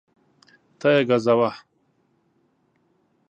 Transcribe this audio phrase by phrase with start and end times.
[0.79, 1.51] ته یې ګزوه